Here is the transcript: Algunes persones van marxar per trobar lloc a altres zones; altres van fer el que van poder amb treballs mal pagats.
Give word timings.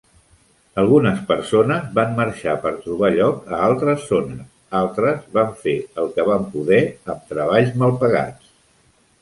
Algunes 0.83 1.19
persones 1.31 1.91
van 1.99 2.15
marxar 2.19 2.55
per 2.63 2.71
trobar 2.87 3.11
lloc 3.17 3.45
a 3.57 3.61
altres 3.67 4.07
zones; 4.13 4.41
altres 4.81 5.31
van 5.39 5.55
fer 5.67 5.77
el 6.05 6.11
que 6.17 6.27
van 6.31 6.51
poder 6.57 6.81
amb 7.15 7.33
treballs 7.35 7.79
mal 7.85 7.99
pagats. 8.07 8.53